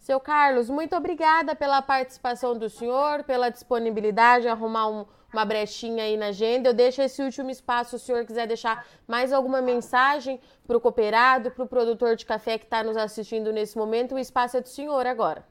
Seu 0.00 0.18
Carlos, 0.18 0.70
muito 0.70 0.96
obrigada 0.96 1.54
pela 1.54 1.82
participação 1.82 2.56
do 2.56 2.70
senhor, 2.70 3.22
pela 3.22 3.50
disponibilidade, 3.50 4.48
arrumar 4.48 4.88
um, 4.88 5.04
uma 5.30 5.44
brechinha 5.44 6.04
aí 6.04 6.16
na 6.16 6.28
agenda. 6.28 6.70
Eu 6.70 6.74
deixo 6.74 7.02
esse 7.02 7.22
último 7.22 7.50
espaço, 7.50 7.90
se 7.90 7.96
o 7.96 7.98
senhor 8.06 8.24
quiser 8.24 8.46
deixar 8.46 8.86
mais 9.06 9.30
alguma 9.30 9.60
mensagem 9.60 10.40
para 10.66 10.74
o 10.74 10.80
cooperado, 10.80 11.50
para 11.50 11.64
o 11.64 11.68
produtor 11.68 12.16
de 12.16 12.24
café 12.24 12.56
que 12.56 12.64
está 12.64 12.82
nos 12.82 12.96
assistindo 12.96 13.52
nesse 13.52 13.76
momento, 13.76 14.14
o 14.14 14.18
espaço 14.18 14.56
é 14.56 14.62
do 14.62 14.68
senhor 14.68 15.06
agora. 15.06 15.44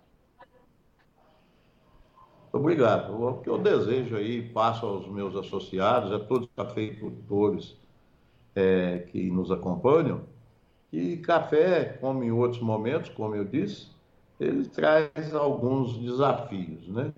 Obrigado. 2.51 3.23
O 3.23 3.41
que 3.41 3.49
eu 3.51 3.59
desejo 3.59 4.15
aí, 4.15 4.41
passo 4.49 4.83
aos 4.83 5.07
meus 5.07 5.35
associados, 5.35 6.11
a 6.11 6.17
todos 6.17 6.47
os 6.47 6.55
cafeicultores 6.55 7.77
é, 8.55 9.05
que 9.11 9.29
nos 9.29 9.51
acompanham, 9.51 10.23
que 10.89 11.17
café, 11.17 11.99
como 12.01 12.23
em 12.23 12.31
outros 12.31 12.63
momentos, 12.63 13.11
como 13.11 13.35
eu 13.35 13.45
disse, 13.45 13.98
ele 14.39 14.65
traz 14.67 15.34
alguns 15.34 15.98
desafios, 15.98 16.88
né? 16.88 17.13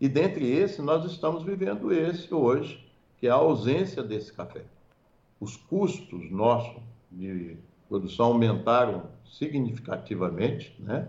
E 0.00 0.08
dentre 0.08 0.46
esses, 0.46 0.78
nós 0.78 1.04
estamos 1.04 1.42
vivendo 1.42 1.92
esse 1.92 2.32
hoje, 2.32 2.86
que 3.18 3.26
é 3.26 3.30
a 3.30 3.34
ausência 3.34 4.02
desse 4.02 4.32
café. 4.32 4.64
Os 5.40 5.56
custos 5.56 6.30
nossos 6.30 6.80
de 7.10 7.56
produção 7.88 8.26
aumentaram 8.26 9.04
significativamente, 9.24 10.74
né? 10.78 11.08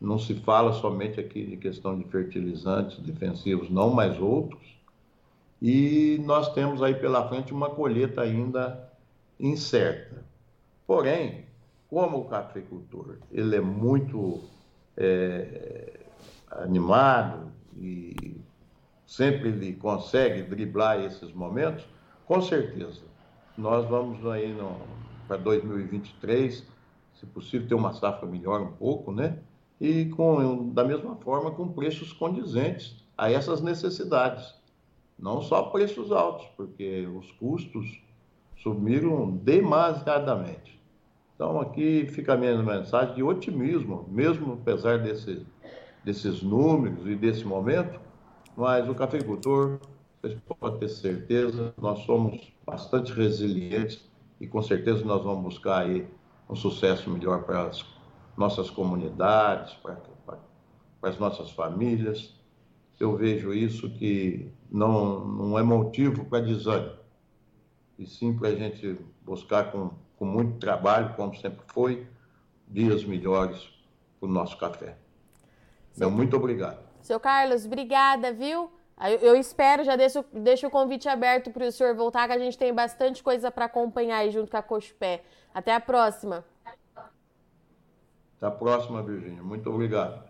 Não 0.00 0.18
se 0.18 0.34
fala 0.34 0.72
somente 0.74 1.18
aqui 1.18 1.44
de 1.44 1.56
questão 1.56 1.98
de 1.98 2.04
fertilizantes 2.04 2.98
defensivos, 2.98 3.70
não, 3.70 3.90
mas 3.90 4.18
outros. 4.20 4.76
E 5.60 6.20
nós 6.24 6.52
temos 6.52 6.82
aí 6.82 6.94
pela 6.94 7.28
frente 7.28 7.52
uma 7.52 7.70
colheita 7.70 8.20
ainda 8.20 8.90
incerta. 9.40 10.24
Porém, 10.86 11.46
como 11.88 12.18
o 12.18 12.24
cafeicultor 12.26 13.16
ele 13.32 13.56
é 13.56 13.60
muito 13.60 14.44
é, 14.96 16.00
animado 16.50 17.52
e 17.76 18.36
sempre 19.06 19.48
ele 19.48 19.74
consegue 19.74 20.42
driblar 20.42 21.00
esses 21.00 21.32
momentos, 21.32 21.84
com 22.26 22.40
certeza. 22.40 23.02
Nós 23.56 23.88
vamos 23.88 24.26
aí 24.26 24.56
para 25.26 25.36
2023, 25.36 26.66
se 27.14 27.26
possível, 27.26 27.68
ter 27.68 27.74
uma 27.74 27.92
safra 27.92 28.26
melhor 28.26 28.60
um 28.60 28.72
pouco, 28.72 29.12
né? 29.12 29.38
e 29.80 30.06
com 30.06 30.70
da 30.70 30.84
mesma 30.84 31.16
forma 31.16 31.50
com 31.50 31.68
preços 31.68 32.12
condizentes 32.12 33.04
a 33.16 33.30
essas 33.30 33.60
necessidades. 33.60 34.54
Não 35.18 35.40
só 35.40 35.64
preços 35.64 36.12
altos, 36.12 36.46
porque 36.56 37.06
os 37.06 37.30
custos 37.32 38.02
subiram 38.58 39.30
demasiadamente. 39.30 40.75
Então 41.36 41.60
aqui 41.60 42.06
fica 42.06 42.32
a 42.32 42.36
minha 42.36 42.56
mensagem 42.62 43.14
de 43.14 43.22
otimismo, 43.22 44.08
mesmo 44.08 44.54
apesar 44.54 44.98
desse, 44.98 45.46
desses 46.02 46.42
números 46.42 47.06
e 47.06 47.14
desse 47.14 47.44
momento, 47.44 48.00
mas 48.56 48.88
o 48.88 48.94
cafeicultor, 48.94 49.78
vocês 50.22 50.40
podem 50.58 50.80
ter 50.80 50.88
certeza, 50.88 51.74
nós 51.76 51.98
somos 52.00 52.40
bastante 52.64 53.12
resilientes 53.12 54.02
e 54.40 54.46
com 54.46 54.62
certeza 54.62 55.04
nós 55.04 55.22
vamos 55.22 55.44
buscar 55.44 55.82
aí 55.82 56.08
um 56.48 56.56
sucesso 56.56 57.10
melhor 57.10 57.44
para 57.44 57.66
as 57.66 57.84
nossas 58.34 58.70
comunidades, 58.70 59.74
para, 59.74 59.96
para, 60.24 60.38
para 61.00 61.10
as 61.10 61.18
nossas 61.18 61.50
famílias. 61.50 62.34
Eu 62.98 63.14
vejo 63.14 63.52
isso 63.52 63.90
que 63.90 64.50
não, 64.70 65.22
não 65.22 65.58
é 65.58 65.62
motivo 65.62 66.24
para 66.24 66.42
desânimo, 66.42 66.96
e 67.98 68.06
sim 68.06 68.32
para 68.32 68.48
a 68.48 68.54
gente 68.54 68.98
buscar 69.22 69.70
com, 69.70 69.90
com 70.16 70.24
muito 70.24 70.58
trabalho, 70.58 71.14
como 71.14 71.34
sempre 71.36 71.62
foi, 71.68 72.06
dias 72.66 73.04
melhores 73.04 73.68
para 74.18 74.28
o 74.28 74.32
nosso 74.32 74.58
café. 74.58 74.96
Meu 75.96 76.10
muito 76.10 76.36
obrigado. 76.36 76.78
Seu 77.02 77.20
Carlos, 77.20 77.64
obrigada, 77.64 78.32
viu? 78.32 78.70
Eu, 79.00 79.18
eu 79.18 79.36
espero, 79.36 79.84
já 79.84 79.94
deixo, 79.94 80.24
deixo 80.32 80.66
o 80.66 80.70
convite 80.70 81.08
aberto 81.08 81.50
para 81.50 81.66
o 81.66 81.72
senhor 81.72 81.94
voltar, 81.94 82.26
que 82.26 82.32
a 82.34 82.38
gente 82.38 82.56
tem 82.56 82.72
bastante 82.72 83.22
coisa 83.22 83.50
para 83.50 83.66
acompanhar 83.66 84.18
aí 84.18 84.30
junto 84.30 84.50
com 84.50 84.56
a 84.56 84.62
Cochupé. 84.62 85.22
Até 85.52 85.74
a 85.74 85.80
próxima. 85.80 86.44
Até 88.36 88.46
a 88.46 88.50
próxima, 88.50 89.02
Virgínia. 89.02 89.42
Muito 89.42 89.70
obrigado. 89.70 90.26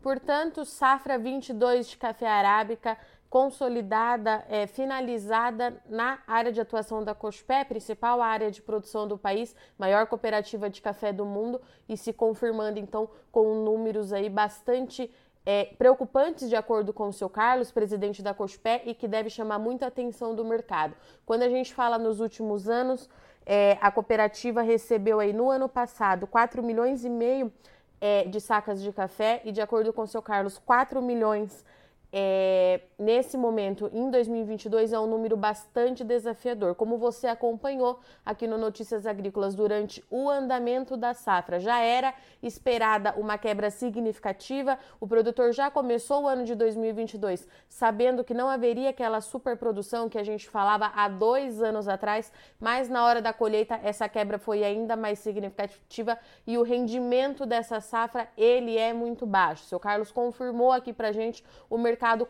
Portanto, 0.00 0.64
safra 0.64 1.18
22 1.18 1.88
de 1.88 1.96
café 1.96 2.28
arábica 2.28 2.96
consolidada, 3.30 4.44
é, 4.48 4.66
finalizada 4.66 5.76
na 5.88 6.18
área 6.26 6.50
de 6.50 6.60
atuação 6.60 7.04
da 7.04 7.14
Cospé, 7.14 7.64
principal 7.64 8.22
área 8.22 8.50
de 8.50 8.62
produção 8.62 9.06
do 9.06 9.18
país, 9.18 9.54
maior 9.78 10.06
cooperativa 10.06 10.70
de 10.70 10.80
café 10.80 11.12
do 11.12 11.26
mundo, 11.26 11.60
e 11.88 11.96
se 11.96 12.12
confirmando 12.12 12.78
então 12.78 13.08
com 13.30 13.62
números 13.62 14.12
aí 14.12 14.30
bastante 14.30 15.10
é, 15.44 15.64
preocupantes, 15.78 16.48
de 16.48 16.56
acordo 16.56 16.92
com 16.92 17.08
o 17.08 17.12
seu 17.12 17.28
Carlos, 17.28 17.70
presidente 17.70 18.22
da 18.22 18.32
Cospé, 18.32 18.82
e 18.86 18.94
que 18.94 19.06
deve 19.06 19.28
chamar 19.28 19.58
muita 19.58 19.86
atenção 19.86 20.34
do 20.34 20.44
mercado. 20.44 20.94
Quando 21.26 21.42
a 21.42 21.48
gente 21.48 21.74
fala 21.74 21.98
nos 21.98 22.20
últimos 22.20 22.68
anos, 22.68 23.08
é, 23.44 23.78
a 23.80 23.90
cooperativa 23.90 24.62
recebeu 24.62 25.20
aí 25.20 25.32
no 25.32 25.50
ano 25.50 25.68
passado 25.68 26.26
4 26.26 26.62
milhões 26.62 27.04
e 27.04 27.08
meio 27.08 27.52
é, 28.00 28.24
de 28.24 28.40
sacas 28.40 28.82
de 28.82 28.92
café 28.92 29.40
e, 29.44 29.52
de 29.52 29.60
acordo 29.60 29.92
com 29.92 30.02
o 30.02 30.06
seu 30.06 30.20
Carlos, 30.20 30.58
4 30.58 31.00
milhões 31.00 31.64
é, 32.12 32.80
nesse 32.98 33.36
momento, 33.36 33.88
em 33.92 34.10
2022, 34.10 34.92
é 34.92 34.98
um 34.98 35.06
número 35.06 35.36
bastante 35.36 36.02
desafiador. 36.02 36.74
Como 36.74 36.98
você 36.98 37.28
acompanhou 37.28 38.00
aqui 38.26 38.46
no 38.46 38.58
Notícias 38.58 39.06
Agrícolas 39.06 39.54
durante 39.54 40.04
o 40.10 40.28
andamento 40.28 40.96
da 40.96 41.14
safra, 41.14 41.60
já 41.60 41.78
era 41.80 42.12
esperada 42.42 43.14
uma 43.16 43.38
quebra 43.38 43.70
significativa. 43.70 44.78
O 45.00 45.06
produtor 45.06 45.52
já 45.52 45.70
começou 45.70 46.24
o 46.24 46.28
ano 46.28 46.44
de 46.44 46.54
2022 46.54 47.46
sabendo 47.68 48.24
que 48.24 48.34
não 48.34 48.48
haveria 48.48 48.90
aquela 48.90 49.20
superprodução 49.20 50.08
que 50.08 50.18
a 50.18 50.24
gente 50.24 50.48
falava 50.48 50.90
há 50.94 51.08
dois 51.08 51.62
anos 51.62 51.86
atrás, 51.86 52.32
mas 52.58 52.88
na 52.88 53.04
hora 53.04 53.22
da 53.22 53.32
colheita 53.32 53.78
essa 53.82 54.08
quebra 54.08 54.38
foi 54.38 54.64
ainda 54.64 54.96
mais 54.96 55.18
significativa 55.20 56.18
e 56.46 56.58
o 56.58 56.62
rendimento 56.62 57.46
dessa 57.46 57.80
safra 57.80 58.28
ele 58.36 58.76
é 58.76 58.92
muito 58.92 59.24
baixo. 59.24 59.64
O 59.64 59.66
seu 59.66 59.78
Carlos 59.80 60.10
confirmou 60.10 60.72
aqui 60.72 60.92
para 60.92 61.12
gente 61.12 61.44
o 61.70 61.78
mercado 61.78 62.08
mercado 62.08 62.24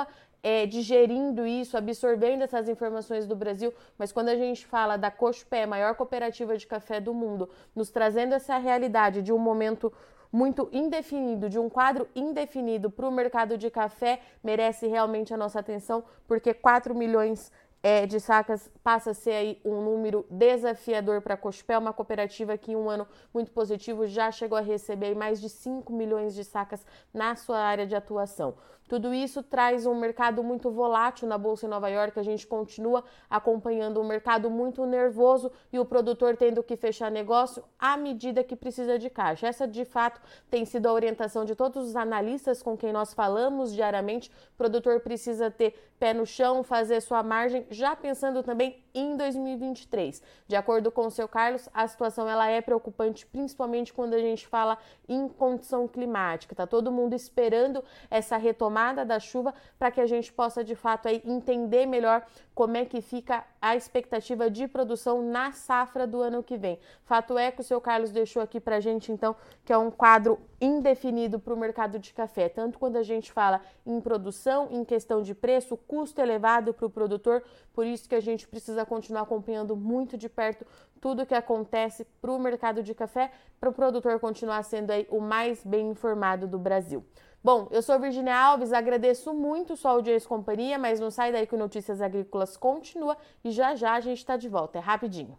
continua 0.00 0.06
é, 0.42 0.64
digerindo 0.64 1.46
isso, 1.46 1.76
absorvendo 1.76 2.42
essas 2.42 2.68
informações 2.68 3.26
do 3.26 3.36
Brasil, 3.36 3.74
mas 3.98 4.10
quando 4.10 4.30
a 4.30 4.36
gente 4.36 4.64
fala 4.64 4.96
da 4.96 5.10
Cochupé, 5.10 5.66
maior 5.66 5.94
cooperativa 5.94 6.56
de 6.56 6.66
café 6.66 6.98
do 6.98 7.12
mundo, 7.12 7.48
nos 7.74 7.90
trazendo 7.90 8.34
essa 8.34 8.56
realidade 8.56 9.20
de 9.20 9.32
um 9.32 9.38
momento 9.38 9.92
muito 10.32 10.68
indefinido, 10.72 11.50
de 11.50 11.58
um 11.58 11.68
quadro 11.68 12.08
indefinido 12.14 12.90
para 12.90 13.06
o 13.06 13.12
mercado 13.12 13.58
de 13.58 13.68
café, 13.68 14.20
merece 14.42 14.86
realmente 14.86 15.34
a 15.34 15.36
nossa 15.36 15.60
atenção, 15.60 16.02
porque 16.26 16.54
4 16.54 16.94
milhões 16.94 17.52
é, 17.82 18.06
de 18.06 18.20
sacas 18.20 18.70
passa 18.82 19.10
a 19.10 19.14
ser 19.14 19.32
aí 19.32 19.60
um 19.64 19.82
número 19.82 20.26
desafiador 20.28 21.22
para 21.22 21.34
a 21.34 21.36
Cospel, 21.36 21.80
uma 21.80 21.92
cooperativa 21.92 22.56
que 22.58 22.72
em 22.72 22.76
um 22.76 22.90
ano 22.90 23.06
muito 23.32 23.50
positivo 23.52 24.06
já 24.06 24.30
chegou 24.30 24.58
a 24.58 24.60
receber 24.60 25.14
mais 25.14 25.40
de 25.40 25.48
5 25.48 25.92
milhões 25.92 26.34
de 26.34 26.44
sacas 26.44 26.84
na 27.12 27.34
sua 27.34 27.58
área 27.58 27.86
de 27.86 27.94
atuação. 27.94 28.54
Tudo 28.90 29.14
isso 29.14 29.40
traz 29.40 29.86
um 29.86 29.94
mercado 29.94 30.42
muito 30.42 30.68
volátil 30.68 31.28
na 31.28 31.38
Bolsa 31.38 31.64
em 31.64 31.68
Nova 31.68 31.88
York, 31.88 32.18
a 32.18 32.24
gente 32.24 32.44
continua 32.44 33.04
acompanhando 33.30 34.00
um 34.00 34.04
mercado 34.04 34.50
muito 34.50 34.84
nervoso 34.84 35.52
e 35.72 35.78
o 35.78 35.84
produtor 35.84 36.36
tendo 36.36 36.60
que 36.60 36.76
fechar 36.76 37.08
negócio 37.08 37.62
à 37.78 37.96
medida 37.96 38.42
que 38.42 38.56
precisa 38.56 38.98
de 38.98 39.08
caixa. 39.08 39.46
Essa, 39.46 39.68
de 39.68 39.84
fato, 39.84 40.20
tem 40.50 40.64
sido 40.64 40.86
a 40.86 40.92
orientação 40.92 41.44
de 41.44 41.54
todos 41.54 41.86
os 41.86 41.94
analistas 41.94 42.64
com 42.64 42.76
quem 42.76 42.92
nós 42.92 43.14
falamos 43.14 43.72
diariamente. 43.72 44.28
O 44.54 44.56
produtor 44.58 44.98
precisa 44.98 45.52
ter 45.52 45.72
pé 46.00 46.12
no 46.12 46.26
chão, 46.26 46.64
fazer 46.64 47.00
sua 47.00 47.22
margem, 47.22 47.64
já 47.70 47.94
pensando 47.94 48.42
também 48.42 48.76
em 48.94 49.16
2023. 49.16 50.22
De 50.46 50.56
acordo 50.56 50.90
com 50.90 51.06
o 51.06 51.10
seu 51.10 51.28
Carlos, 51.28 51.68
a 51.72 51.86
situação 51.86 52.28
ela 52.28 52.48
é 52.48 52.60
preocupante, 52.60 53.26
principalmente 53.26 53.92
quando 53.92 54.14
a 54.14 54.18
gente 54.18 54.46
fala 54.46 54.78
em 55.08 55.28
condição 55.28 55.86
climática. 55.86 56.54
Tá 56.54 56.66
todo 56.66 56.92
mundo 56.92 57.14
esperando 57.14 57.84
essa 58.10 58.36
retomada 58.36 59.04
da 59.04 59.18
chuva 59.18 59.54
para 59.78 59.90
que 59.90 60.00
a 60.00 60.06
gente 60.06 60.32
possa 60.32 60.64
de 60.64 60.74
fato 60.74 61.08
aí 61.08 61.22
entender 61.24 61.86
melhor 61.86 62.24
como 62.54 62.76
é 62.76 62.84
que 62.84 63.00
fica 63.00 63.44
a 63.60 63.74
expectativa 63.74 64.50
de 64.50 64.68
produção 64.68 65.22
na 65.22 65.52
safra 65.52 66.06
do 66.06 66.20
ano 66.20 66.42
que 66.42 66.56
vem. 66.56 66.78
Fato 67.04 67.38
é 67.38 67.50
que 67.50 67.60
o 67.60 67.64
seu 67.64 67.80
Carlos 67.80 68.10
deixou 68.10 68.42
aqui 68.42 68.60
para 68.60 68.76
a 68.76 68.80
gente, 68.80 69.10
então, 69.10 69.34
que 69.64 69.72
é 69.72 69.78
um 69.78 69.90
quadro 69.90 70.38
indefinido 70.60 71.38
para 71.38 71.54
o 71.54 71.56
mercado 71.56 71.98
de 71.98 72.12
café, 72.12 72.48
tanto 72.48 72.78
quando 72.78 72.96
a 72.96 73.02
gente 73.02 73.32
fala 73.32 73.62
em 73.86 73.98
produção, 74.00 74.68
em 74.70 74.84
questão 74.84 75.22
de 75.22 75.34
preço, 75.34 75.76
custo 75.76 76.20
elevado 76.20 76.74
para 76.74 76.86
o 76.86 76.90
produtor, 76.90 77.42
por 77.72 77.86
isso 77.86 78.08
que 78.08 78.14
a 78.14 78.20
gente 78.20 78.46
precisa 78.46 78.79
continuar 78.84 79.22
acompanhando 79.22 79.76
muito 79.76 80.16
de 80.16 80.28
perto 80.28 80.66
tudo 81.00 81.22
o 81.22 81.26
que 81.26 81.34
acontece 81.34 82.04
para 82.20 82.32
o 82.32 82.38
mercado 82.38 82.82
de 82.82 82.94
café, 82.94 83.30
para 83.58 83.70
o 83.70 83.72
produtor 83.72 84.20
continuar 84.20 84.62
sendo 84.62 84.90
aí 84.90 85.06
o 85.10 85.20
mais 85.20 85.64
bem 85.64 85.88
informado 85.88 86.46
do 86.46 86.58
Brasil. 86.58 87.04
Bom, 87.42 87.68
eu 87.70 87.80
sou 87.80 87.98
Virginia 87.98 88.36
Alves, 88.36 88.72
agradeço 88.72 89.32
muito 89.32 89.76
sua 89.76 89.92
audiência 89.92 90.26
e 90.26 90.28
companhia, 90.28 90.78
mas 90.78 91.00
não 91.00 91.10
sai 91.10 91.32
daí 91.32 91.46
que 91.46 91.54
o 91.54 91.58
Notícias 91.58 92.02
Agrícolas 92.02 92.56
continua 92.56 93.16
e 93.42 93.50
já 93.50 93.74
já 93.74 93.94
a 93.94 94.00
gente 94.00 94.18
está 94.18 94.36
de 94.36 94.48
volta, 94.48 94.78
é 94.78 94.80
rapidinho. 94.80 95.38